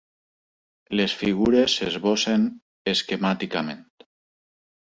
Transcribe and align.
Les 0.99 1.13
figures 1.19 1.77
s'esbossen 1.81 2.49
esquemàticament. 2.95 3.85